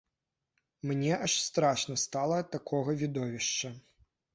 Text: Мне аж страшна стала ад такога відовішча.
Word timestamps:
Мне 0.87 1.11
аж 1.27 1.37
страшна 1.45 1.97
стала 2.07 2.43
ад 2.47 2.53
такога 2.59 3.01
відовішча. 3.05 3.79